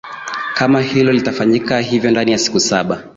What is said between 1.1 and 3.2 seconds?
litafanyika hivyo ndani ya siku saba